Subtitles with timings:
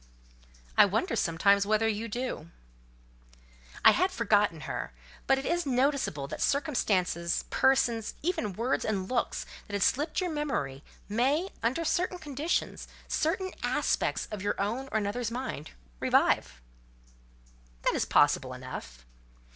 [0.79, 2.49] "I wonder, sometimes, whether you do."
[3.85, 4.93] "I had forgotten her;
[5.27, 10.31] but it is noticeable, that circumstances, persons, even words and looks, that had slipped your
[10.31, 15.69] memory, may, under certain conditions, certain aspects of your own or another's mind,
[15.99, 16.59] revive."
[17.83, 19.05] "That is possible enough."